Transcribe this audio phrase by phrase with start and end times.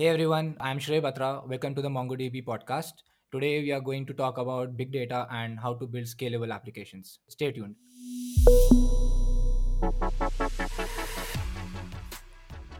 [0.00, 1.46] Hey everyone, I'm Shrey Batra.
[1.46, 3.02] Welcome to the MongoDB podcast.
[3.30, 7.18] Today we are going to talk about big data and how to build scalable applications.
[7.28, 7.74] Stay tuned.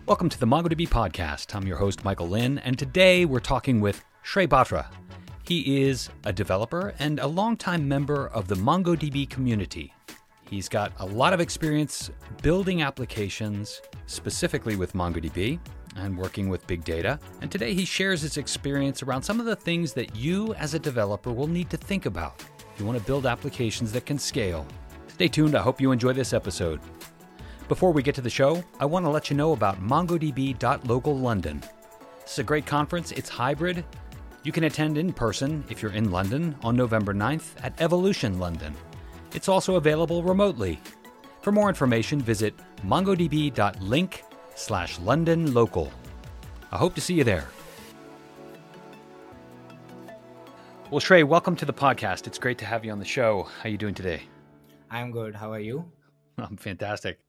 [0.07, 1.55] Welcome to the MongoDB podcast.
[1.55, 4.87] I'm your host, Michael Lynn, and today we're talking with Shrey Batra.
[5.47, 9.93] He is a developer and a longtime member of the MongoDB community.
[10.49, 12.11] He's got a lot of experience
[12.41, 15.61] building applications, specifically with MongoDB,
[15.97, 17.19] and working with big data.
[17.41, 20.79] And today he shares his experience around some of the things that you as a
[20.79, 24.67] developer will need to think about if you want to build applications that can scale.
[25.09, 25.55] Stay tuned.
[25.55, 26.81] I hope you enjoy this episode.
[27.69, 31.63] Before we get to the show, I want to let you know about MongoDB.local London.
[32.23, 33.13] This is a great conference.
[33.13, 33.85] It's hybrid.
[34.43, 38.75] You can attend in person if you're in London on November 9th at Evolution London.
[39.35, 40.81] It's also available remotely.
[41.43, 42.55] For more information, visit
[42.87, 44.25] mongodb.link
[44.61, 45.91] slash London Local.
[46.71, 47.49] I hope to see you there.
[50.91, 52.27] Well, Shrey, welcome to the podcast.
[52.27, 53.45] It's great to have you on the show.
[53.45, 54.23] How are you doing today?
[54.91, 55.35] I'm good.
[55.35, 55.91] How are you?
[56.39, 57.21] I'm fantastic.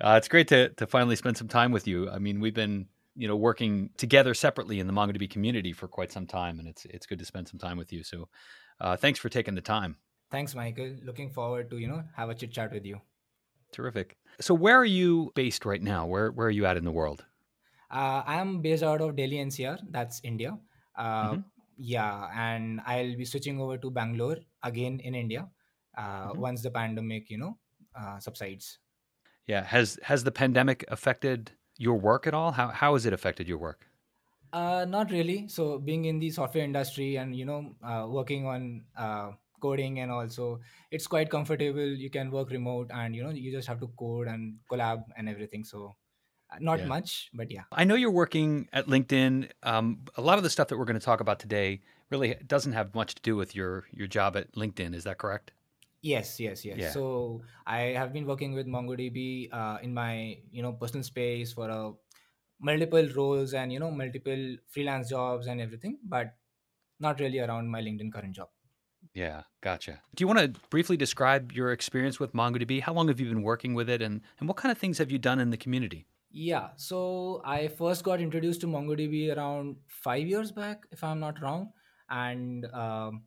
[0.00, 2.08] Uh, it's great to to finally spend some time with you.
[2.08, 2.86] I mean, we've been
[3.16, 6.84] you know working together separately in the MongoDB community for quite some time, and it's
[6.84, 8.04] it's good to spend some time with you.
[8.04, 8.28] So,
[8.80, 9.96] uh, thanks for taking the time.
[10.30, 10.94] Thanks, Michael.
[11.02, 13.00] Looking forward to you know have a chit chat with you.
[13.72, 14.16] Terrific.
[14.40, 16.06] So, where are you based right now?
[16.06, 17.24] Where where are you at in the world?
[17.90, 19.78] Uh, I am based out of Delhi NCR.
[19.88, 20.58] That's India.
[20.94, 21.40] Uh, hmm
[21.76, 25.48] yeah, and I'll be switching over to Bangalore again in India
[25.96, 27.58] uh, hmm once the pandemic you know
[27.94, 28.78] uh, subsides.
[29.46, 29.64] Yeah.
[29.64, 32.52] Has has the pandemic affected your work at all?
[32.52, 33.90] How how has it affected your work?
[34.52, 35.48] Uh, not really.
[35.48, 40.10] So being in the software industry and you know uh, working on uh, coding and
[40.10, 41.80] also it's quite comfortable.
[42.04, 45.28] You can work remote and you know you just have to code and collab and
[45.28, 45.64] everything.
[45.64, 45.96] So
[46.50, 46.86] uh, not Yeah.
[46.86, 47.64] much, but yeah.
[47.72, 49.52] I know you're working at LinkedIn.
[49.62, 52.72] Um, a lot of the stuff that we're going to talk about today really doesn't
[52.72, 54.94] have much to do with your your job at LinkedIn.
[54.94, 55.52] Is that correct?
[56.00, 56.84] Yes, yes, yes.
[56.84, 56.94] Yeah.
[56.94, 61.68] So I have been working with MongoDB uh, in my you know personal space for
[61.70, 61.92] uh,
[62.60, 66.36] multiple roles and you know multiple freelance jobs and everything, but
[67.00, 68.50] not really around my LinkedIn current job.
[69.14, 69.42] Yeah.
[69.60, 70.00] Gotcha.
[70.14, 72.80] Do you want to briefly describe your experience with MongoDB?
[72.80, 75.10] How long have you been working with it, and and what kind of things have
[75.10, 76.06] you done in the community?
[76.30, 81.40] Yeah, so I first got introduced to MongoDB around five years back, if I'm not
[81.40, 81.72] wrong,
[82.10, 83.22] and um,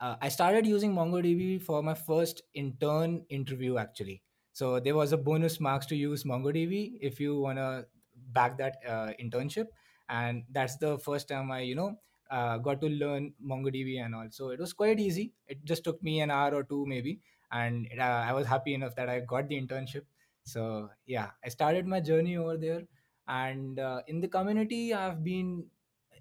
[0.00, 4.22] uh, I started using MongoDB for my first intern interview actually.
[4.52, 7.84] So there was a bonus marks to use MongoDB if you wanna
[8.32, 9.66] back that uh, internship,
[10.08, 14.28] and that's the first time I you know uh, got to learn MongoDB and all.
[14.30, 15.32] So it was quite easy.
[15.48, 17.20] It just took me an hour or two maybe,
[17.52, 20.02] and uh, I was happy enough that I got the internship.
[20.44, 22.82] So yeah, I started my journey over there,
[23.28, 25.66] and uh, in the community I've been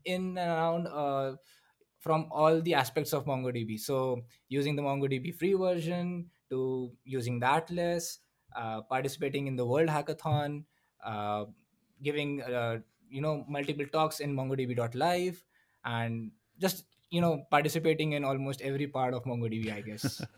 [0.06, 0.88] in and around.
[0.88, 1.36] Uh,
[2.00, 3.78] from all the aspects of MongoDB.
[3.80, 8.20] So using the MongoDB free version to using the Atlas,
[8.56, 10.64] uh, participating in the World Hackathon,
[11.04, 11.46] uh,
[12.02, 12.42] giving
[13.10, 15.44] you know multiple talks in MongoDB.live,
[15.86, 20.22] and just you know participating in almost every part of MongoDB, I guess.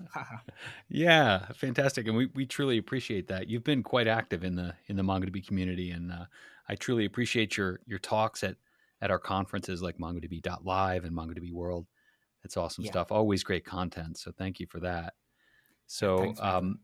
[0.90, 3.50] Yeah, fantastic, and we, we truly appreciate that.
[3.50, 6.25] You've been quite active in the in the MongoDB community, and uh,
[6.68, 8.56] I truly appreciate your your talks at
[9.02, 11.88] at our conferences like MongoDB Live and MongoDB World.
[12.44, 13.12] That's awesome yeah, stuff.
[13.12, 14.18] Always great content.
[14.18, 15.13] So thank you for that.
[15.88, 16.79] So Thanks, um,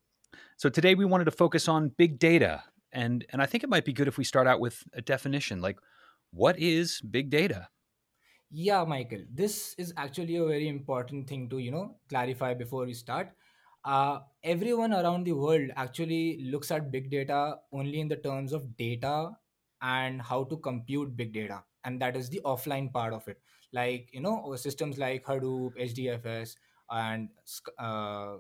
[0.58, 3.86] so today we wanted to focus on big data, and and I think it might
[3.86, 5.62] be good if we start out with a definition.
[5.62, 5.78] Like,
[6.32, 7.68] what is big data?
[8.50, 12.94] Yeah, Michael, this is actually a very important thing to, you know, clarify before we
[12.94, 13.30] start.
[13.84, 18.76] Uh, everyone around the world actually looks at big data only in the terms of
[18.78, 19.32] data
[19.82, 21.64] and how to compute big data.
[21.84, 23.38] And that is the offline part of it.
[23.74, 26.56] Like, you know, systems like Hadoop, HDFS,
[26.90, 27.30] and
[27.78, 28.38] uh,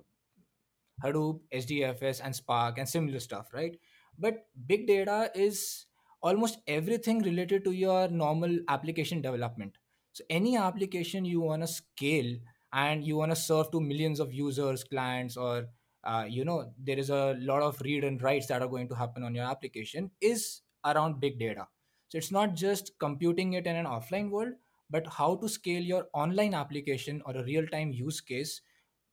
[1.03, 3.77] Hadoop, HDFS, and Spark, and similar stuff, right?
[4.17, 5.85] But big data is
[6.21, 9.77] almost everything related to your normal application development.
[10.17, 12.37] So, any application you want to scale
[12.73, 15.67] and you want to serve to millions of users, clients, or
[16.03, 18.95] uh, you know, there is a lot of read and writes that are going to
[18.95, 21.67] happen on your application is around big data.
[22.09, 24.53] So, it's not just computing it in an offline world,
[24.89, 28.61] but how to scale your online application or a real time use case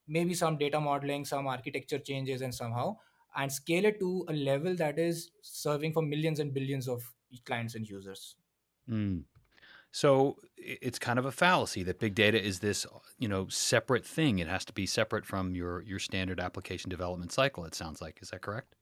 [0.06, 2.96] maybe some data modeling, some architecture changes, and somehow
[3.36, 7.02] and scale it to a level that is serving for millions and billions of
[7.44, 8.36] clients and users.
[8.88, 9.24] Mm.
[9.94, 12.84] So it's kind of a fallacy that big data is this,
[13.20, 14.40] you know, separate thing.
[14.40, 17.64] It has to be separate from your your standard application development cycle.
[17.64, 18.18] It sounds like.
[18.20, 18.74] Is that correct?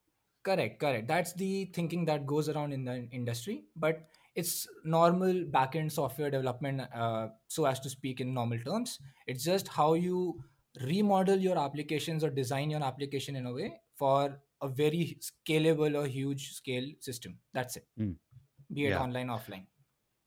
[0.42, 1.08] Correct, correct.
[1.08, 3.64] That's the thinking that goes around in the industry.
[3.76, 9.44] But it's normal backend software development uh, so as to speak in normal terms it's
[9.44, 10.42] just how you
[10.86, 16.06] remodel your applications or design your application in a way for a very scalable or
[16.06, 18.16] huge scale system that's it Mm,
[18.72, 19.02] be it yeah.
[19.02, 19.66] online offline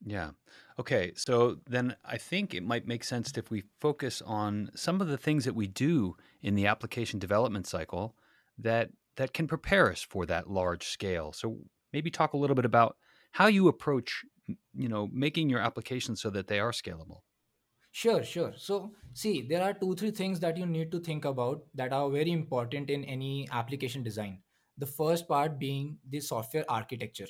[0.06, 0.32] Yeah.
[0.80, 1.14] Okay.
[1.16, 5.18] So then I think it might make sense if we focus on some of the
[5.18, 8.16] things that we do in the application development cycle
[8.60, 11.34] that that can prepare us for that large scale.
[11.34, 11.58] So
[11.92, 12.98] maybe talk a little bit about
[13.32, 14.24] how you approach,
[14.74, 17.22] you know, making your applications so that they are scalable.
[17.92, 18.54] Sure, sure.
[18.58, 22.10] So, see, there are two, three things that you need to think about that are
[22.10, 24.42] very important in any application design.
[24.78, 27.28] The first part being the software architecture.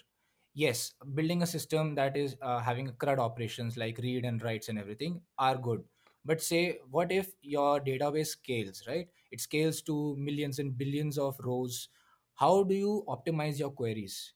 [0.57, 4.79] Yes, building a system that is uh, having CRUD operations like read and writes and
[4.79, 5.83] everything are good.
[6.23, 9.07] But say, what if your database scales, right?
[9.31, 11.89] It scales to millions and billions of rows.
[12.35, 14.33] How do you optimize your queries?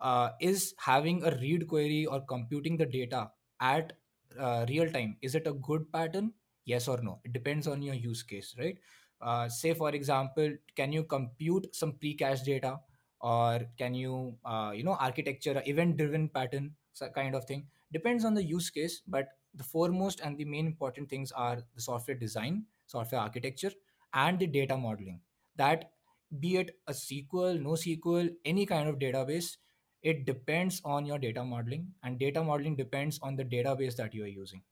[0.00, 3.30] Uh, is having a read query or computing the data
[3.60, 3.92] at
[4.38, 6.32] uh, real time is it a good pattern
[6.64, 8.78] yes or no it depends on your use case right
[9.20, 12.78] uh, say for example can you compute some pre-cache data
[13.20, 16.76] or can you uh, you know architecture event driven pattern
[17.14, 17.68] kind of thing.
[17.92, 21.80] Depends on the use case but the foremost and the main important things are the
[21.80, 23.72] software design software architecture
[24.12, 25.20] and the data modeling.
[25.56, 25.92] That
[26.38, 29.56] be it a sql no sql any kind of database
[30.02, 34.22] it depends on your data modeling and data modeling depends on the database that you
[34.24, 34.62] are using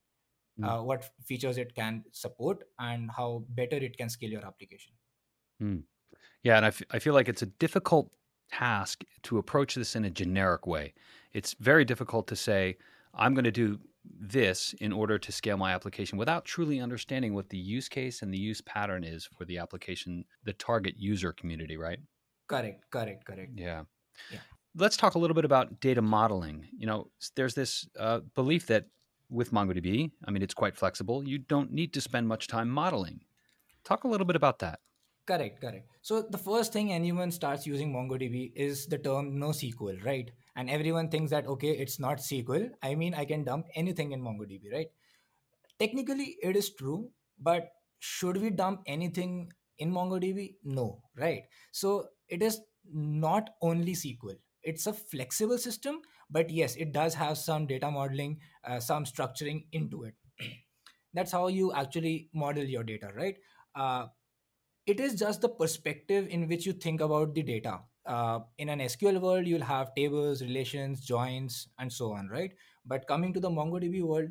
[0.58, 4.94] Mm, uh, what features it can support and how better it can scale your application.
[5.62, 5.84] Mm.
[6.44, 8.12] Yeah, and I, f- I feel like it's a difficult
[8.50, 10.94] task to approach this in a generic way.
[11.32, 12.76] It's very difficult to say,
[13.14, 17.50] I'm going to do this in order to scale my application without truly understanding what
[17.50, 21.76] the use case and the use pattern is for the application, the target user community,
[21.76, 21.98] right?
[22.46, 22.80] Got it.
[22.90, 23.82] correct correct correct Yeah.
[24.32, 24.38] Yeah.
[24.74, 26.66] Let's talk a little bit about data modeling.
[26.76, 28.86] You know, there's this uh, belief that
[29.30, 31.26] with MongoDB, I mean, it's quite flexible.
[31.26, 33.20] You don't need to spend much time modeling.
[33.84, 34.80] Talk a little bit about that.
[35.28, 35.88] Correct correct.
[36.02, 40.30] So the first thing anyone starts using mongodb is the term NoSQL, right?
[40.56, 44.20] And everyone thinks that okay it's not sql i mean i can dump anything in
[44.20, 44.88] mongodb right?
[45.78, 47.68] Technically it is true but
[48.00, 50.54] should we dump anything in mongodb?
[50.64, 51.42] No right?
[51.70, 52.60] So it is
[52.92, 54.34] not only sql
[54.64, 59.66] it's a flexible system but yes it does have some data modeling uh, some structuring
[59.72, 60.14] into it.
[61.14, 63.36] That's how you actually model your data right?
[63.76, 64.06] Uh,
[64.88, 67.80] it is just the perspective in which you think about the data.
[68.06, 72.52] Uh, in an SQL world, you'll have tables, relations, joins, and so on, right?
[72.86, 74.30] But coming to the MongoDB world,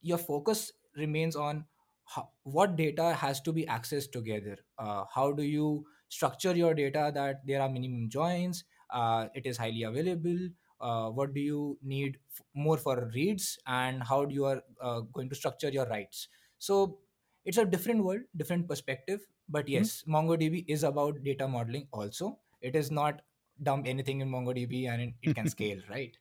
[0.00, 1.64] your focus remains on
[2.04, 4.58] how, what data has to be accessed together.
[4.78, 8.64] Uh, how do you structure your data that there are minimum joins?
[8.90, 10.48] Uh, it is highly available.
[10.80, 15.00] Uh, what do you need f- more for reads, and how do you are uh,
[15.12, 16.26] going to structure your writes?
[16.58, 16.98] So
[17.44, 19.20] it's a different world, different perspective
[19.56, 19.72] but Mhm.
[19.76, 22.30] yes mongodb is about data modeling also
[22.70, 23.22] it is not
[23.68, 26.18] dump anything in mongodb and it, can scale right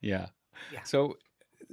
[0.00, 0.26] Yeah.
[0.68, 1.16] yeah So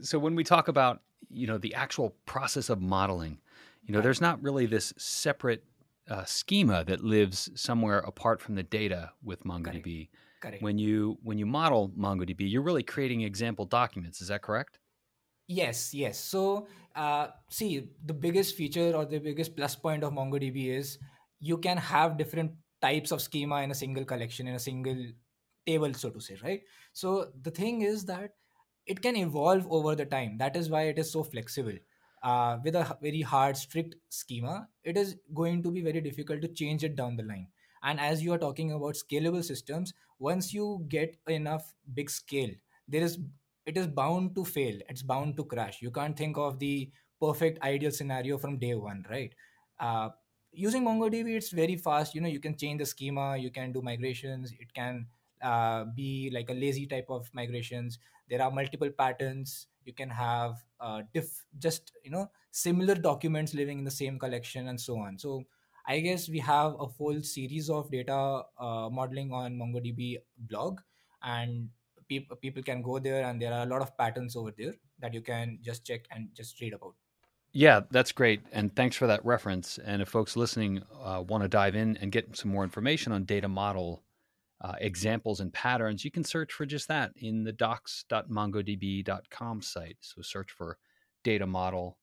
[0.01, 3.39] so when we talk about, you know, the actual process of modeling,
[3.85, 5.63] you know, right there's not really this separate
[6.09, 10.09] uh, schema that lives somewhere apart from the data with correct MongoDB.
[10.41, 14.21] correct When you when you model MongoDB, you're really creating example documents.
[14.21, 14.79] Is that correct?
[15.49, 16.19] Yes yes.
[16.19, 20.97] So uh, see the biggest feature or the biggest plus point of mongodb is
[21.39, 22.51] you can have different
[22.81, 24.97] types of schema in a single collection in a single
[25.65, 26.61] table so to say right?
[26.93, 28.31] So the thing is that
[28.85, 30.37] it can evolve over the time.
[30.39, 31.77] That is why it is so flexible.
[32.23, 36.49] Uh, with a very hard strict schema it is going to be very difficult to
[36.49, 37.47] change it down the line.
[37.83, 42.51] And as you are talking about scalable systems once you get enough big scale
[42.89, 43.19] there is
[43.69, 44.79] it is bound to fail.
[44.89, 45.81] It's bound to crash.
[45.81, 49.33] You can't think of the perfect ideal scenario from day one right?
[49.79, 50.09] Uh,
[50.51, 52.15] using mongodb it's very fast.
[52.15, 53.37] You know you can change the schema.
[53.37, 54.51] You can do migrations.
[54.59, 55.07] It can
[55.41, 57.99] uh, be like a lazy type of migrations.
[58.29, 59.67] There are multiple patterns.
[59.85, 64.67] You can have uh, diff just you know similar documents living in the same collection
[64.67, 65.17] and so on.
[65.17, 65.43] So
[65.91, 68.17] i guess we have a full series of data
[68.59, 70.81] uh, modeling on mongodb blog.
[71.23, 71.69] And
[72.09, 75.13] peop- people can go there and there are a lot of patterns over there that
[75.13, 76.95] you can just check and just read about
[77.53, 78.41] Yeah, that's great.
[78.51, 79.79] And thanks for that reference.
[79.79, 83.23] And if folks listening uh, want to dive in and get some more information on
[83.23, 84.03] data model
[84.61, 89.97] uh, examples and patterns, you can search for just that in the docs.mongodb.com site.
[90.01, 90.77] So search for
[91.23, 91.97] data model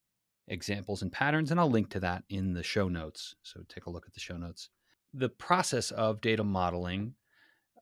[0.48, 3.34] examples and patterns, and I'll link to that in the show notes.
[3.42, 4.70] So take a look at the show notes.
[5.12, 7.14] The process of data modeling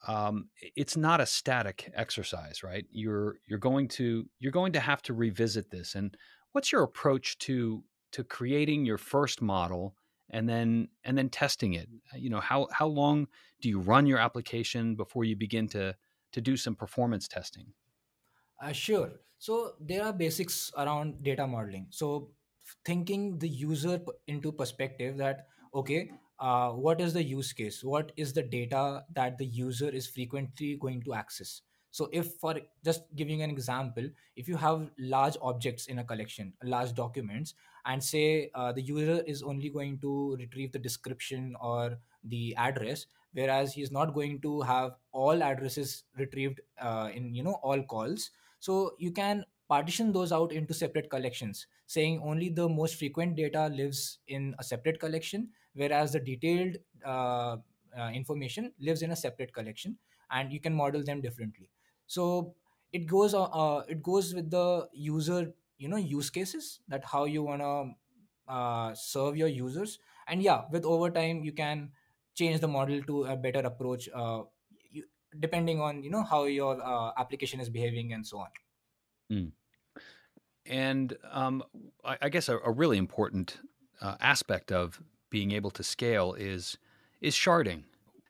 [0.07, 2.85] um, it's not a static exercise, right?
[2.91, 5.95] You're you're going to you're going to have to revisit this.
[5.95, 6.17] And
[6.53, 7.83] what's your approach to
[8.13, 9.97] to creating your first model
[10.31, 11.89] and then and then testing it?
[12.13, 13.29] Uh, you know, how how long
[13.61, 15.95] do you run your application before you begin to
[16.33, 17.67] to do some performance testing?
[18.63, 19.11] Uh, sure.
[19.39, 21.87] So there are basics around data modeling.
[21.91, 22.31] So
[22.85, 26.11] thinking the user into perspective that okay,
[26.45, 27.83] uh, what is the use case?
[27.83, 31.63] What is the data that the user is frequently going to access?
[31.91, 36.53] So if for just giving an example, if you have large objects in a collection,
[36.63, 37.55] large documents,
[37.87, 43.07] and say uh, the user is only going to retrieve the description or the address,
[43.33, 47.83] whereas he is not going to have all addresses retrieved uh, in you know all
[47.83, 53.37] calls so you can partition those out into separate collections, saying only the most frequent
[53.37, 57.57] data lives in a separate collection, whereas the detailed uh,
[57.99, 59.97] uh, information lives in a separate collection,
[60.31, 61.71] and you can model them differently.
[62.07, 62.55] So
[62.93, 67.25] it goes uh, uh, it goes with the user you know use cases that how
[67.25, 67.95] you wanna
[68.49, 71.91] uh, serve your users, and yeah, with over time you can
[72.35, 74.09] change the model to a better approach.
[74.15, 74.43] Uh,
[75.41, 76.79] depending on you know how your
[77.19, 78.47] application is behaving and so on
[79.33, 79.53] Mm.
[80.67, 81.63] And um,
[82.05, 83.59] I, I, guess a, a really important
[84.03, 85.01] aspect of
[85.35, 86.79] being able to scale is
[87.21, 87.83] is sharding.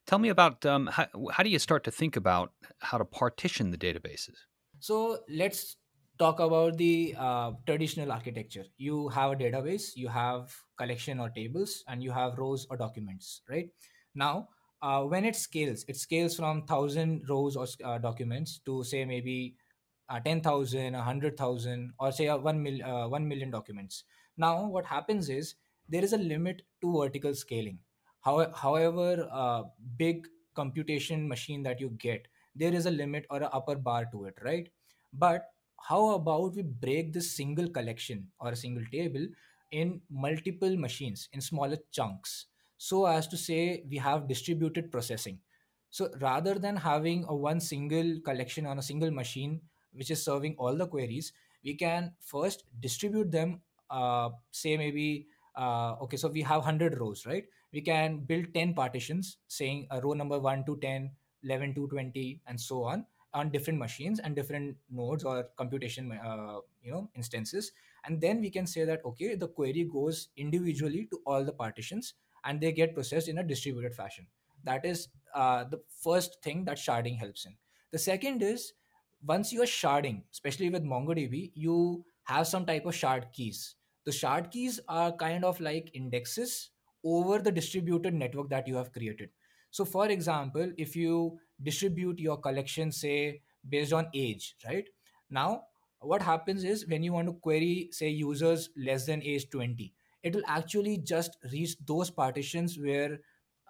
[0.06, 2.52] Tell me about um, how, how do you start to think about
[2.90, 4.38] how to partition the databases?
[4.78, 4.96] So
[5.42, 5.76] let's
[6.18, 8.64] talk about the uh, traditional architecture.
[8.76, 13.42] You have a database, you have collection or tables, and you have rows or documents,
[13.50, 13.68] right?
[14.14, 14.48] Now,
[14.80, 19.56] uh, when it scales, it scales from thousand rows or uh, documents to say maybe
[20.08, 24.04] uh, 10,000, 100,000, or say uh, 1, mil, uh, 1 million documents.
[24.36, 25.54] Now, what happens is
[25.88, 27.78] there is a limit to vertical scaling.
[28.20, 29.64] How, however, uh,
[29.96, 34.24] big computation machine that you get, there is a limit or an upper bar to
[34.24, 34.68] it, right?
[35.12, 35.46] But
[35.88, 39.26] how about we break this single collection or a single table
[39.70, 42.46] in multiple machines in smaller chunks
[42.78, 45.38] so as to say we have distributed processing
[45.90, 49.60] so rather than having a one single collection on a single machine
[49.92, 51.32] which is serving all the queries
[51.64, 53.60] we can first distribute them
[53.90, 55.26] uh, say maybe
[55.56, 57.44] uh, okay so we have 100 rows right?
[57.72, 61.10] We can build 10 partitions saying a row number 1 to 10
[61.44, 66.58] 11 to 20 and so on on different machines and different nodes or computation uh,
[66.82, 67.72] you know instances.
[68.06, 72.14] And then we can say that okay the query goes individually to all the partitions
[72.44, 74.26] and they get processed in a distributed fashion.
[74.64, 77.54] That is uh, the first thing that sharding helps in.
[77.90, 78.72] The second is
[79.26, 83.76] once you are sharding, especially with MongoDB, you have some type of shard keys.
[84.04, 86.70] The shard keys are kind of like indexes
[87.04, 89.30] over the distributed network that you have created.
[89.70, 94.88] So, for example, if you distribute your collection, say, based on age, right?
[95.30, 95.64] Now,
[96.00, 100.34] what happens is when you want to query, say, users less than age 20, it
[100.34, 103.20] will actually just reach those partitions where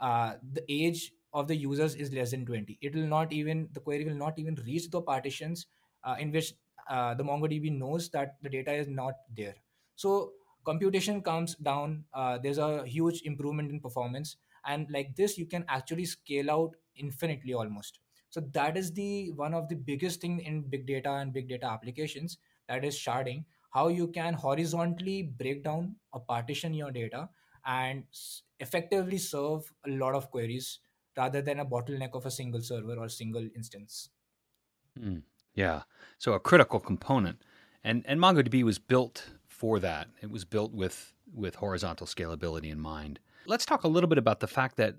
[0.00, 3.80] uh, the age of the users is less than 20 it will not even the
[3.80, 5.66] query will not even reach the partitions
[6.04, 6.52] uh, in which
[6.88, 9.54] uh, the mongodb knows that the data is not there
[9.96, 10.32] so
[10.64, 14.36] computation comes down uh, there's a huge improvement in performance
[14.66, 19.54] and like this you can actually scale out infinitely almost so that is the one
[19.54, 23.88] of the biggest thing in big data and big data applications that is sharding how
[23.88, 27.28] you can horizontally break down or partition your data
[27.66, 28.04] and
[28.60, 30.78] effectively serve a lot of queries
[31.16, 34.10] rather than a bottleneck of a single server or single instance.
[34.98, 35.22] Mm,
[35.54, 35.82] yeah.
[36.18, 37.42] So a critical component.
[37.82, 40.08] And and MongoDB was built for that.
[40.20, 43.20] It was built with with horizontal scalability in mind.
[43.46, 44.94] Let's talk a little bit about the fact that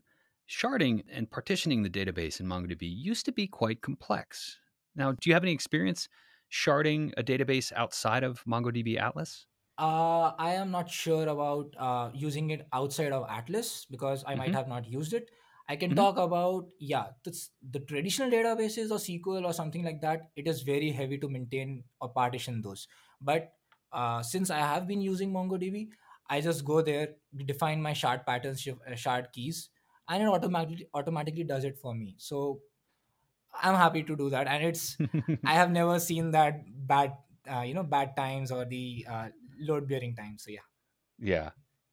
[0.50, 4.60] sharding and partitioning the database in MongoDB used to be quite complex.
[4.96, 6.08] Now, do you have any experience
[6.52, 9.48] sharding a database outside of MongoDB Atlas?
[9.78, 14.40] Uh, I am not sure about uh, using it outside of Atlas because I mm-hmm.
[14.40, 15.32] might have not used it.
[15.68, 15.98] I can mm-hmm.
[15.98, 17.38] talk about yeah, the,
[17.72, 20.30] the traditional databases or SQL or something like that.
[20.36, 22.88] It is very heavy to maintain or partition those.
[23.20, 23.52] But
[23.92, 25.90] uh, since I have been using MongoDB,
[26.30, 27.10] I just go there,
[27.46, 29.70] define my shard patterns, uh, shard keys,
[30.10, 32.16] and it automatically automatically does it for me.
[32.18, 32.62] So
[33.54, 34.98] I'm happy to do that, and it's
[35.46, 37.14] I have never seen that bad
[37.52, 39.28] uh, you know bad times or the uh,
[39.60, 40.44] load bearing times.
[40.44, 40.66] So yeah.
[41.20, 41.50] Yeah,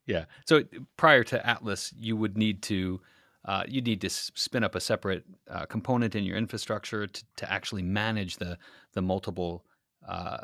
[0.07, 0.25] yeah.
[0.47, 0.63] So
[0.97, 3.01] prior to Atlas, you would need to
[3.45, 7.53] uh, you need to spin up a separate uh, component in your infrastructure to, to
[7.53, 8.59] actually manage the
[8.95, 9.65] the multiple
[10.09, 10.39] uh,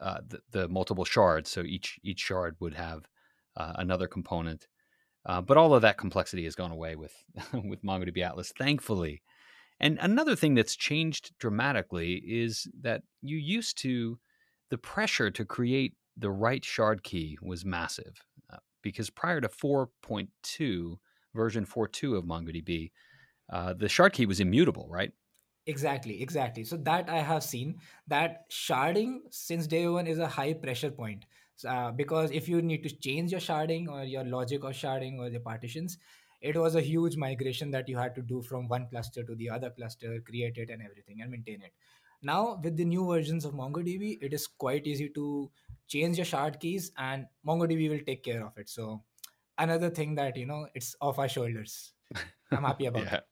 [0.00, 1.50] uh the, the, multiple shards.
[1.50, 3.06] So each each shard would have
[3.56, 4.66] uh, another component.
[5.26, 7.12] Uh, but all of that complexity has gone away with
[7.52, 9.22] with MongoDB Atlas, thankfully.
[9.80, 14.18] And another thing that's changed dramatically is that you used to,
[14.70, 18.20] the pressure to create the right shard key was massive
[18.52, 20.96] uh, because prior to 4.2,
[21.34, 22.90] version 4.2 of MongoDB,
[23.52, 25.12] uh, the shard key was immutable, right?
[25.68, 26.64] Exactly, exactly.
[26.64, 31.26] So that I have seen that sharding since day one is a high pressure point.
[31.66, 35.28] Uh, because if you need to change your sharding or your logic of sharding or
[35.28, 35.98] the partitions,
[36.40, 39.50] it was a huge migration that you had to do from one cluster to the
[39.50, 41.72] other cluster, create it and everything and maintain it.
[42.22, 45.50] Now with the new versions of MongoDB, it is quite easy to
[45.86, 48.70] change your shard keys and MongoDB will take care of it.
[48.70, 49.02] So
[49.58, 51.92] another thing that you know it's off our shoulders.
[52.50, 53.14] I'm happy about yeah.
[53.16, 53.24] it.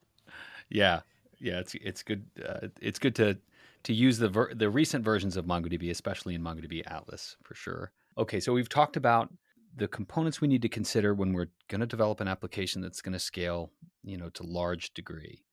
[0.68, 1.00] Yeah
[1.40, 2.26] yeah, it's it's good.
[2.44, 3.38] Uh, it's good to
[3.84, 7.92] to use the ver- the recent versions of MongoDB, especially in MongoDB Atlas for sure.
[8.18, 9.32] Okay, so we've talked about
[9.76, 13.12] the components we need to consider when we're going to develop an application that's going
[13.12, 13.70] to scale,
[14.02, 15.44] you know, to large degree.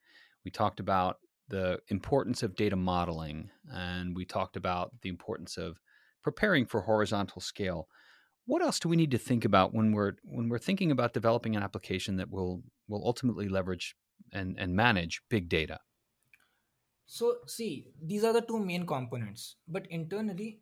[0.46, 1.18] We talked about
[1.50, 5.78] the importance of data modeling, and we talked about the importance of
[6.24, 7.90] preparing for horizontal scale.
[8.46, 11.56] What else do we need to think about when we're when we're thinking about developing
[11.56, 13.96] an application that will will ultimately leverage
[14.32, 15.80] and, and manage big data?
[17.06, 20.60] So, see, these are the two main components, but internally,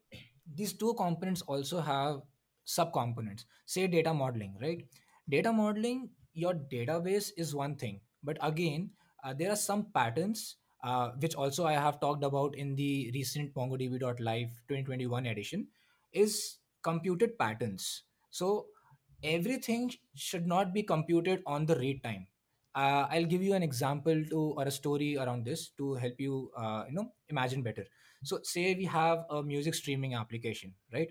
[0.53, 2.22] these two components also have
[2.65, 3.46] subcomponents.
[3.65, 4.84] Say data modeling, right?
[5.29, 8.89] Data modeling, your database is one thing, but again,
[9.24, 13.53] uh, there are some patterns uh, which also I have talked about in the recent
[13.53, 15.67] MongoDB.live 2021 edition,
[16.12, 18.03] is computed patterns.
[18.31, 18.65] So
[19.24, 22.27] everything should not be computed on the read time
[22.75, 26.51] uh, i'll give you an example to or a story around this to help you
[26.57, 27.85] uh, you know imagine better.
[28.23, 31.09] So say we have a music streaming application right?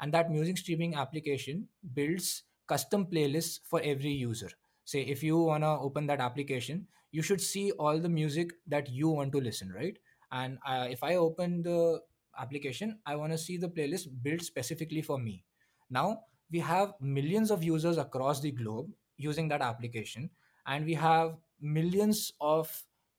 [0.00, 4.50] And that music streaming application builds custom playlists for every user.
[4.84, 8.90] Say if you want to open that application you should see all the music that
[8.90, 9.96] you want to listen right?
[10.30, 12.00] And uh, if i open the
[12.38, 15.44] application i want to see the playlist built specifically for me.
[15.90, 20.30] Now we have millions of users across the globe using that application
[20.68, 22.70] and we have millions of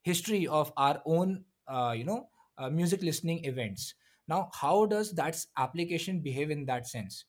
[0.04, 3.94] history of our own uh, you know uh, music listening events.
[4.28, 7.26] Now how does that application behave in that sense?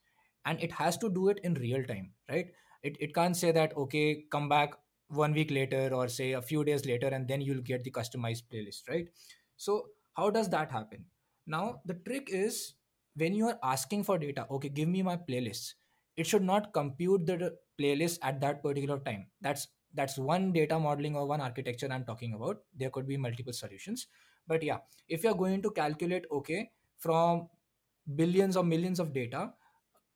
[0.47, 2.47] And it has to do it in real time right?
[2.83, 4.75] It, it can't say that okay come back
[5.09, 8.45] one week later or say a few days later and then you'll get the customized
[8.53, 9.09] playlist right?
[9.57, 11.05] So how does that happen?
[11.47, 12.75] Now the trick is
[13.17, 15.75] when you are asking for data okay give me my playlists.
[16.17, 19.27] It should not compute the playlist at that particular time.
[19.41, 22.63] That's that's one data modeling or one architecture i'm talking about.
[22.77, 24.07] There could be multiple solutions.
[24.47, 27.49] But yeah if you're going to calculate okay from
[28.17, 29.53] billions or millions of data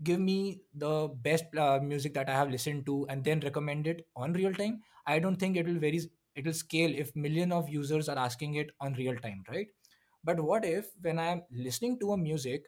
[0.03, 4.07] give me the best uh, music that i have listened to and then recommend it
[4.17, 6.01] on real time i don't think it will vary
[6.37, 9.69] it will scale if million of users are asking it on real time right?
[10.25, 12.65] But what if when i'm listening to a music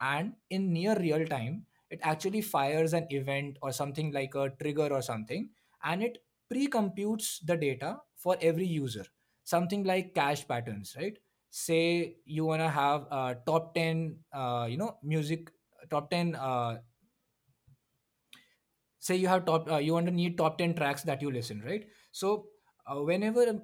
[0.00, 4.88] and in near real time it actually fires an event or something like a trigger
[4.92, 5.50] or something
[5.84, 6.18] and it
[6.50, 9.04] pre-computes the data for every user.
[9.44, 11.18] Something like cache patterns right?
[11.50, 15.50] Say you want to have uh, top 10 uh, you know music
[15.90, 16.78] top 10 uh,
[18.98, 21.62] say you have top uh, you want to need top 10 tracks that you listen
[21.64, 21.86] right?
[22.12, 22.46] So
[22.86, 23.60] uh, whenever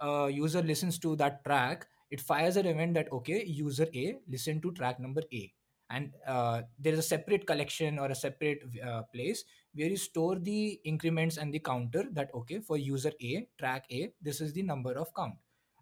[0.00, 4.60] a user listens to that track it fires an event that okay user a listen
[4.62, 5.52] to track number a
[5.90, 10.38] and uh, there is a separate collection or a separate uh, place where you store
[10.38, 14.62] the increments and the counter that okay for user a track a this is the
[14.62, 15.34] number of count.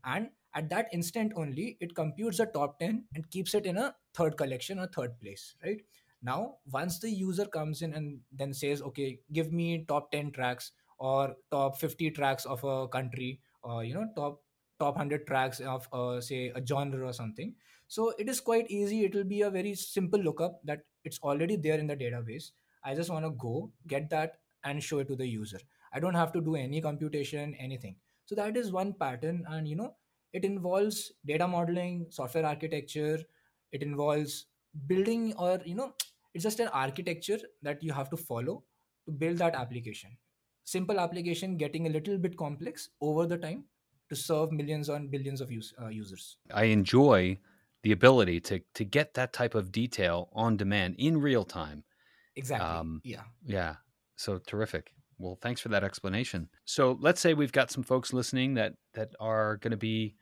[0.04, 3.94] And at that instant only it computes the top 10 and keeps it in a
[4.14, 5.80] third collection or third place right?
[6.22, 10.72] Now once the user comes in and then says okay give me top 10 tracks
[10.98, 14.40] or top 50 tracks of a country or you know top
[14.80, 17.54] top 100 tracks of uh, say a genre or something
[17.88, 19.04] so it is quite easy.
[19.04, 22.50] It will be a very simple lookup that it's already there in the database.
[22.84, 25.58] I just want to go get that and show it to the user.
[25.92, 27.96] I don't have to do any computation anything.
[28.26, 29.94] So that is one pattern and you know
[30.34, 33.18] it involves data modeling software architecture.
[33.72, 34.46] It involves
[34.86, 35.94] building or you know
[36.34, 38.64] it's just an architecture that you have to follow
[39.06, 40.10] to build that application.
[40.64, 43.64] Simple application getting a little bit complex over the time
[44.10, 46.36] to serve millions and billions of use, uh, users.
[46.52, 47.38] I enjoy
[47.88, 51.82] the ability to to get that type of detail on demand in real time.
[52.36, 53.76] exactly um, yeah yeah,
[54.16, 54.92] so terrific.
[55.16, 56.50] Well, thanks for that explanation.
[56.66, 60.16] So let's say we've got some folks listening that that are going to be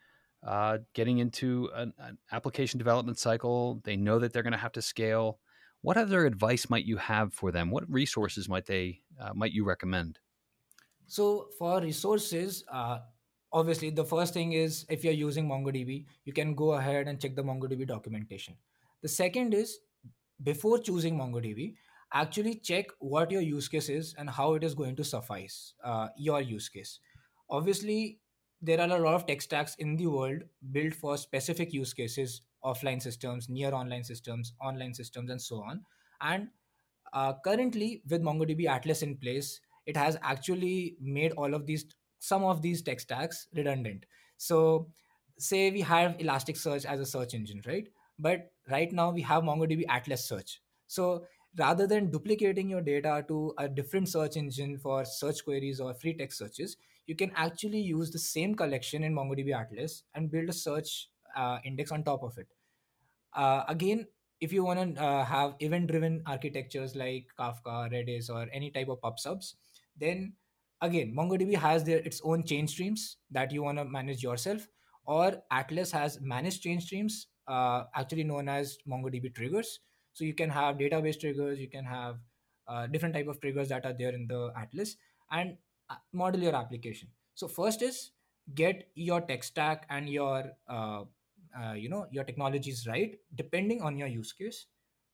[0.47, 3.81] uh, getting into an, an, application development cycle.
[3.83, 5.41] They know that they're going to have to scale.
[5.83, 7.73] What other advice might you have for them?
[7.73, 10.21] What resources might they uh, might you recommend?
[11.09, 13.01] So for resources, uh,
[13.53, 17.35] obviously the first thing is if you're using mongodb you can go ahead and check
[17.35, 18.55] the mongodb documentation.
[19.03, 19.79] The second is
[20.43, 21.75] before choosing mongodb
[22.13, 26.09] actually check what your use case is and how it is going to suffice uh,
[26.17, 27.01] your use case.
[27.51, 28.21] Obviously
[28.63, 32.43] there are a lot of tech stacks in the world built for specific use cases
[32.65, 35.83] offline systems near online systems online systems and so on.
[36.21, 36.49] And
[37.13, 41.87] uh, currently with mongodb atlas in place it has actually made all of these
[42.19, 44.07] some of these tech stacks redundant.
[44.37, 44.89] So
[45.39, 47.89] say we have elasticsearch as a search engine right?
[48.19, 50.61] But right now we have mongodb atlas search.
[50.87, 51.27] So
[51.59, 56.15] rather than duplicating your data to a different search engine for search queries or free
[56.15, 56.77] text searches
[57.07, 61.59] you can actually use the same collection in mongodb atlas and build a search uh,
[61.65, 62.49] index on top of it.
[63.33, 64.07] Uh, again
[64.41, 68.89] if you want to uh, have event driven architectures like kafka redis or any type
[68.89, 69.57] of pub subs
[69.99, 70.33] then
[70.83, 74.69] again mongodb has their its own change streams that you want to manage yourself
[75.05, 79.81] or atlas has managed change streams uh, actually known as mongodb triggers.
[80.13, 82.17] So you can have database triggers you can have
[82.69, 84.97] uh, different type of triggers that are there in the atlas
[85.31, 85.57] and
[85.91, 87.09] uh, model your application.
[87.35, 88.11] So first is
[88.55, 91.03] get your tech stack and your uh,
[91.59, 94.67] uh, you know your technology is right depending on your use case.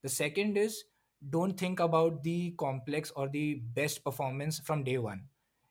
[0.03, 0.85] The second is
[1.31, 5.23] don't think about the complex or the best performance from day one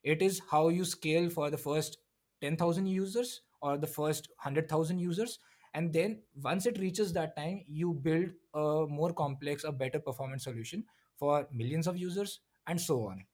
[0.03, 1.97] it is how you scale for the first
[2.41, 5.39] 10000 users or the first 100000 users
[5.73, 10.43] and then once it reaches that time you build a more complex a better performance
[10.43, 10.83] solution
[11.17, 13.25] for millions of users and so on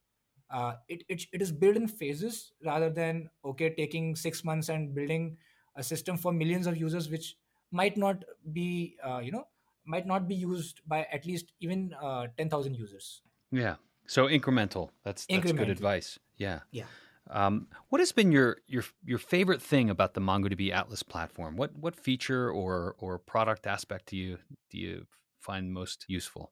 [0.49, 4.93] uh, it, it, it is built in phases rather than okay taking six months and
[4.95, 5.37] building
[5.75, 7.35] a system for millions of users which
[7.71, 9.47] might not be uh, you know
[9.85, 13.75] might not be used by at least even uh, 10000 users Yeah.
[14.07, 14.89] So incremental.
[15.03, 16.17] That's that's good advice.
[16.37, 16.61] Yeah.
[16.71, 16.85] yeah
[17.29, 21.57] Um, what has been your your your favorite thing about the MongoDB Atlas platform?
[21.57, 24.37] What what feature or or product aspect do you
[24.69, 25.07] do you
[25.39, 26.51] find most useful?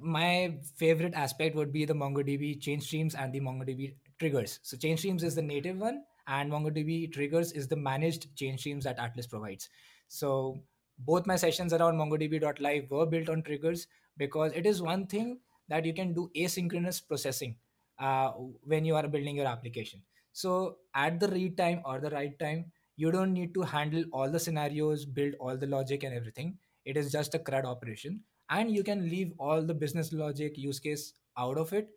[0.00, 4.58] my favorite aspect would be the MongoDB change streams and the MongoDB triggers.
[4.62, 8.84] So change streams is the native one, and MongoDB triggers is the managed change streams
[8.84, 9.68] that Atlas provides.
[10.08, 10.60] So
[10.98, 15.84] both my sessions around MongoDB.live were built on triggers because it is one thing that
[15.84, 17.56] you can do asynchronous processing
[17.98, 18.30] uh,
[18.62, 20.02] when you are building your application.
[20.32, 24.30] So at the read time or the write time, you don't need to handle all
[24.30, 26.58] the scenarios, build all the logic and everything.
[26.84, 28.20] It is just a CRUD operation.
[28.50, 31.88] And you can leave all the business logic use case out of it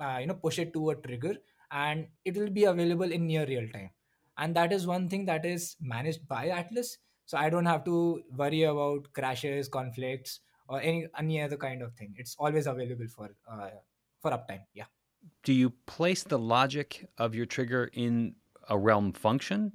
[0.00, 1.34] uh, you know push it to a trigger
[1.70, 3.90] and it will be available in near real time.
[4.38, 6.98] And that is one thing that is managed by atlas.
[7.26, 11.94] So i don't have to worry about crashes conflicts or any any other kind of
[11.94, 12.14] thing.
[12.16, 13.70] It's always available for uh,
[14.22, 14.64] for uptime.
[14.74, 14.86] Yeah
[15.44, 18.34] Do you place the logic of your trigger in
[18.68, 19.72] a realm function?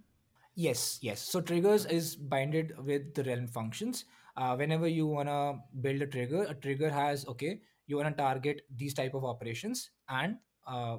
[0.56, 1.20] Yes, yes.
[1.20, 4.06] So triggers is binded with the realm functions.
[4.38, 8.94] Uh, whenever you wanna build a trigger, a trigger has okay, you wanna target these
[8.94, 10.38] type of operations and
[10.68, 10.98] uh,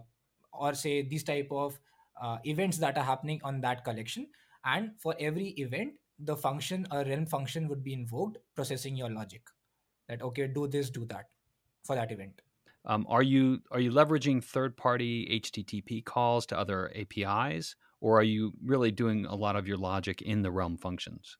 [0.53, 1.79] or say these type of
[2.21, 4.27] uh, events that are happening on that collection.
[4.65, 9.43] And for every event, the function a realm function would be invoked, processing your logic.
[10.09, 11.27] That okay, do this, do that
[11.85, 12.41] for that event.
[12.87, 18.25] Um, are you are you leveraging third party HTTP calls to other APIs, or are
[18.25, 21.39] you really doing a lot of your logic in the realm functions?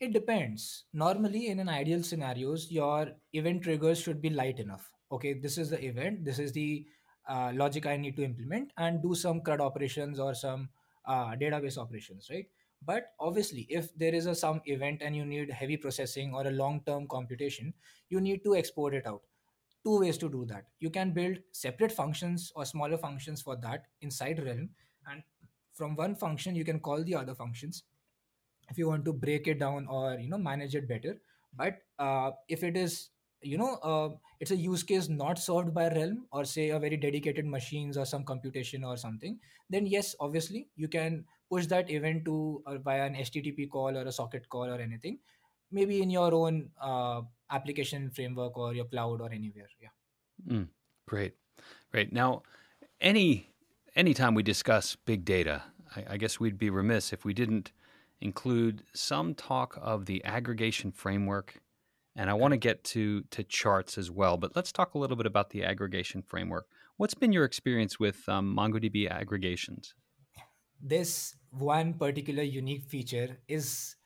[0.00, 0.84] It depends.
[0.94, 4.90] Normally, in an ideal scenarios, your event triggers should be light enough.
[5.12, 6.24] Okay, this is the event.
[6.24, 6.86] This is the
[7.28, 10.70] uh, logic I need to implement and do some CRUD operations or some
[11.06, 12.46] uh, database operations, right?
[12.82, 16.50] But obviously, if there is a some event and you need heavy processing or a
[16.50, 17.74] long-term computation,
[18.08, 19.20] you need to export it out.
[19.84, 20.64] Two ways to do that.
[20.78, 24.68] You can build separate functions or smaller functions for that inside Realm,
[25.10, 25.22] and
[25.72, 27.84] from one function you can call the other functions
[28.70, 31.20] if you want to break it down or you know manage it better.
[31.56, 33.10] But uh, if it is
[33.42, 36.96] you know uh, it's a use case not served by realm or say a very
[36.96, 39.38] dedicated machines or some computation or something
[39.70, 44.02] then yes obviously you can push that event to uh, via an http call or
[44.02, 45.18] a socket call or anything
[45.70, 49.88] maybe in your own uh, application framework or your cloud or anywhere yeah
[50.48, 50.68] Mm,
[51.06, 51.34] great,
[51.90, 52.12] great.
[52.12, 52.42] Now,
[53.00, 53.50] any
[53.94, 55.62] anytime we discuss big data,
[55.96, 57.72] I, I guess we'd be remiss if we didn't
[58.20, 61.60] include some talk of the aggregation framework.
[62.16, 65.16] And I want to get to to charts as well, but let's talk a little
[65.16, 66.66] bit about the aggregation framework.
[66.96, 69.94] What's been your experience with um, MongoDB aggregations?
[70.82, 73.96] this one particular unique feature is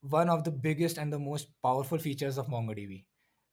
[0.00, 3.04] one of the biggest and the most powerful features of MongoDB.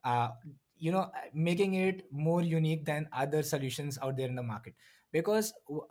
[0.03, 0.29] Uh,
[0.77, 4.75] you know, making it more unique than other solutions out there in the market.
[5.11, 5.87] Because w-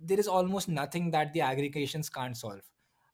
[0.00, 2.62] there is almost nothing that the aggregations can't solve.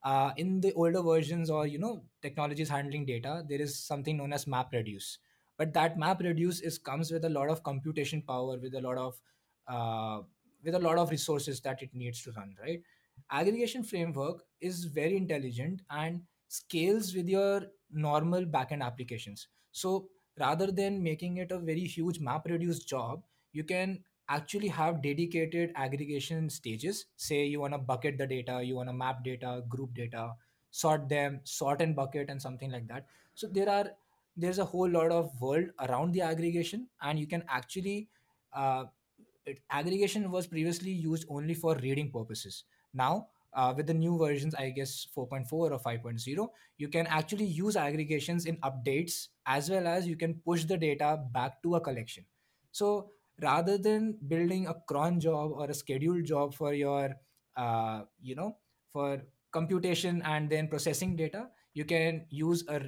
[0.05, 4.33] Uh, in the older versions or you know technologies handling data there is something known
[4.33, 5.18] as map reduce.
[5.57, 8.96] But that map reduce is comes with a lot of computation power with a lot
[8.96, 9.20] of
[9.66, 10.22] uh,
[10.62, 12.81] with a lot of resources that it needs to run right?
[13.31, 19.48] Aggregation framework is very intelligent and scales with your normal backend applications.
[19.72, 20.08] So
[20.38, 25.72] rather than making it a very huge map reduce job you can actually have dedicated
[25.74, 27.06] aggregation stages.
[27.16, 30.32] Say you want to bucket the data you want to map data group data
[30.70, 33.06] sort them sort and bucket and something like that.
[33.34, 33.90] So there are
[34.37, 38.08] there's a whole lot of world around the aggregation and you can actually
[38.52, 38.84] uh,
[39.46, 42.64] it, aggregation was previously used only for reading purposes.
[42.94, 47.76] Now uh, with the new versions i guess 4.4 or 5.0 you can actually use
[47.76, 52.24] aggregations in updates as well as you can push the data back to a collection.
[52.70, 53.11] So
[53.42, 57.14] rather than building a cron job or a scheduled job for your
[57.56, 58.56] uh, you know
[58.92, 62.80] for computation and then processing data you can use a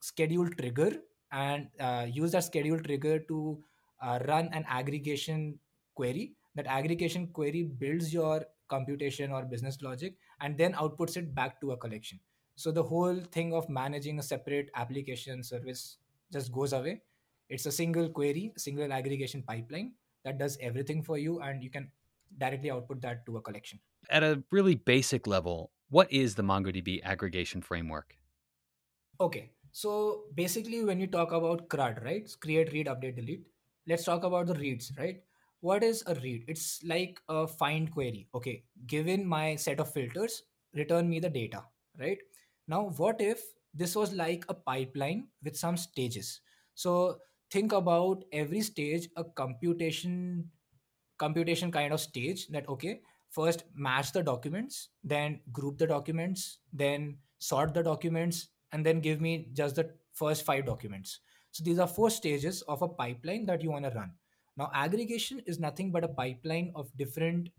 [0.00, 0.92] scheduled trigger
[1.32, 3.58] and uh, use that scheduled trigger to
[4.02, 5.58] uh, run an aggregation
[5.94, 6.34] query.
[6.54, 11.72] That aggregation query builds your computation or business logic and then outputs it back to
[11.72, 12.20] a collection
[12.56, 15.98] so the whole thing of managing a separate application service
[16.32, 17.00] just goes away
[17.48, 19.92] it's a single query single aggregation pipeline
[20.24, 21.90] that does everything for you and you can
[22.38, 27.02] directly output that to a collection At a really basic level, what is the MongoDB
[27.02, 28.16] aggregation framework?
[29.20, 32.36] Okay, so basically, when you talk about CRUD, right?
[32.40, 33.46] Create, read, update, delete.
[33.86, 35.22] Let's talk about the reads, right?
[35.60, 36.44] What is a read?
[36.46, 38.28] It's like a find query.
[38.34, 40.42] Okay, given my set of filters,
[40.74, 41.64] return me the data,
[41.98, 42.18] right?
[42.68, 43.42] Now, what if
[43.74, 46.40] this was like a pipeline with some stages?
[46.74, 47.18] So
[47.50, 50.50] think about every stage a computation
[51.18, 57.16] computation kind of stage that okay first match the documents then group the documents then
[57.38, 61.88] sort the documents and then give me just the first five documents so these are
[61.88, 64.12] four stages of a pipeline that you want to run
[64.58, 67.50] now aggregation is nothing but a pipeline of different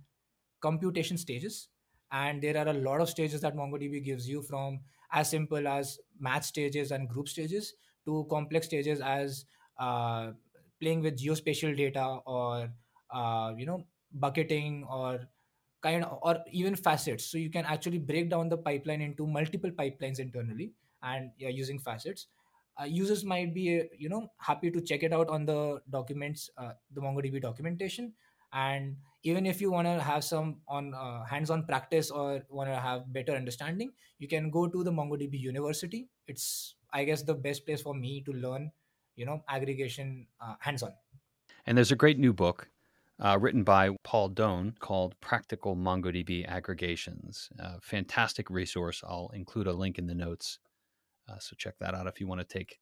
[0.62, 1.70] computation stages.
[2.12, 4.80] And there are a lot of stages that mongodb gives you from
[5.12, 7.74] as simple as match stages and group stages
[8.06, 9.46] to complex stages as
[9.78, 10.32] uh,
[10.82, 12.70] playing with geospatial data or
[13.12, 15.28] uh, you know bucketing or
[15.82, 17.26] kind of, or even facets.
[17.26, 21.80] So you can actually break down the pipeline into multiple pipelines internally and yeah, using
[21.80, 22.28] facets
[22.80, 26.50] uh, users might be uh, you know happy to check it out on the documents
[26.58, 28.14] uh, the mongodb documentation
[28.54, 32.76] and even if you want to have some on uh, hands-on practice or want to
[32.76, 37.66] have better understanding you can go to the mongodb university it's i guess the best
[37.66, 38.72] place for me to learn
[39.16, 40.94] you know aggregation uh, hands-on
[41.66, 42.70] And there's a great new book
[43.20, 47.50] uh, written by Paul Done called Practical MongoDB Aggregations.
[47.82, 49.04] Fantastic resource.
[49.06, 50.60] I'll include a link in the notes.
[51.30, 52.80] Uh, so check that out if you want to take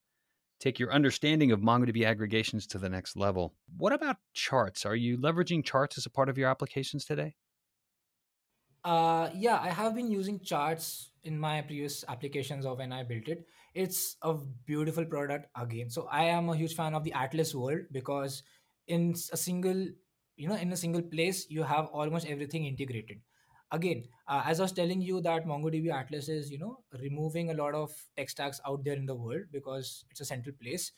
[0.60, 3.54] take your understanding of MongoDB aggregations to the next level.
[3.78, 4.86] What about charts?
[4.86, 7.36] Are you leveraging charts as a part of your applications today?
[8.84, 13.28] Uh, yeah, I have been using charts in my previous applications of when I built
[13.28, 13.46] it.
[13.74, 14.34] It's a
[14.66, 15.90] beautiful product again.
[15.90, 18.44] So I am a huge fan of the Atlas world because
[18.88, 19.88] in a single,
[20.38, 23.20] you know, in a single place, you have almost everything integrated.
[23.72, 27.54] Again, uh, as I was telling you that MongoDB Atlas is, you know, removing a
[27.54, 30.94] lot of tech stacks out there in the world because it's a central place.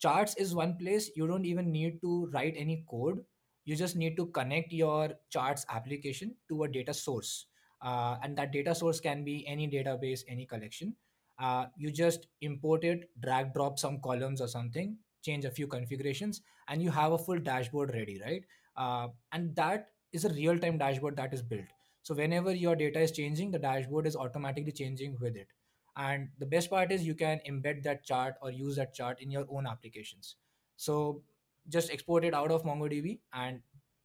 [0.00, 1.10] Charts is one place.
[1.16, 3.24] You don't even need to write any code.
[3.64, 7.46] You just need to connect your charts application to a data source.
[7.80, 10.94] Uh, and that data source can be any database any collection.
[11.38, 16.42] Uh, you just import it drag drop some columns or something change a few configurations
[16.68, 18.44] and you have a full dashboard ready right?
[18.76, 21.64] Uh, and that is a real time dashboard that is built
[22.04, 25.48] so whenever your data is changing the dashboard is automatically changing with it.
[25.96, 29.30] And the best part is you can embed that chart or use that chart in
[29.30, 30.36] your own applications.
[30.76, 31.22] So
[31.68, 33.60] just export it out of mongodb and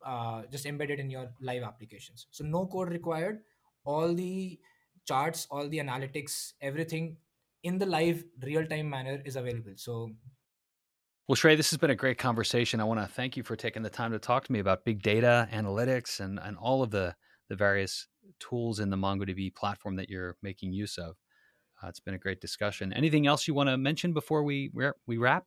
[0.06, 2.28] uh, just embed it in your live applications.
[2.32, 3.42] So no code required.
[3.84, 4.60] All the
[5.06, 7.18] charts all the analytics everything
[7.64, 9.74] in the live real time manner is available.
[9.76, 10.12] So
[11.28, 12.80] Well, Shrey, this has been a great conversation.
[12.80, 15.02] I want to thank you for taking the time to talk to me about big
[15.02, 17.16] data, analytics, and, and all of the,
[17.50, 18.08] the various
[18.40, 21.18] tools in the MongoDB platform that you're making use of.
[21.82, 22.94] Uh, it's been a great discussion.
[22.94, 24.72] Anything else you want to mention before we
[25.08, 25.46] we wrap?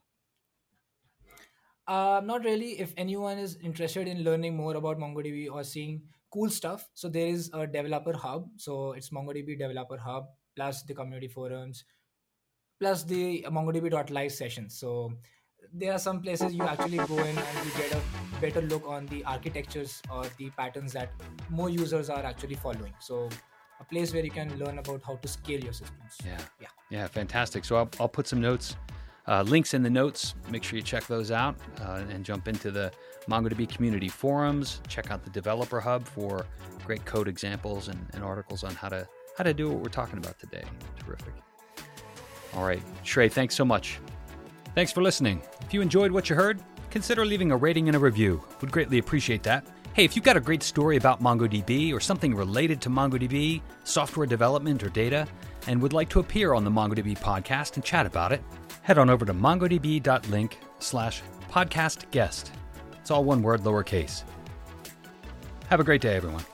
[1.87, 6.49] uh, not really if anyone is interested in learning more about mongodb or seeing cool
[6.49, 11.29] stuff so there is a developer hub so it's mongodb developer hub plus the community
[11.29, 11.85] forums
[12.81, 15.13] plus the mongodb.live sessions so
[15.75, 19.07] there are some places you actually go in and you get a better look on
[19.07, 21.11] the architectures or the patterns that
[21.49, 22.93] more users are actually following.
[23.01, 23.29] So
[23.81, 26.19] a place where you can learn about how to scale your systems.
[26.25, 26.39] Yeah.
[26.61, 26.69] Yeah.
[26.91, 27.65] Yeah, fantastic.
[27.65, 28.77] So I'll, I'll put some notes,
[29.27, 30.35] uh, links in the notes.
[30.51, 32.93] Make sure you check those out uh, and jump into the
[33.29, 34.81] MongoDB community forums.
[34.89, 36.47] Check out the developer hub for
[36.85, 40.19] great code examples and, and articles on how to how to do what we're talking
[40.19, 40.65] about today.
[40.99, 41.33] Terrific.
[42.55, 43.99] All right, Shrey, thanks so much.
[44.75, 45.43] Thanks for listening.
[45.61, 48.43] If you enjoyed what you heard, consider leaving a rating and a review.
[48.61, 49.67] Would greatly appreciate that.
[49.93, 54.27] Hey, if you've got a great story about MongoDB or something related to MongoDB, software
[54.27, 55.29] development, or data,
[55.67, 58.43] and would like to appear on the MongoDB podcast and chat about it,
[58.81, 62.53] head on over to mongodb.link slash podcast guest.
[62.99, 64.23] It's all one word, lowercase.
[65.69, 66.45] Have a great day, everyone.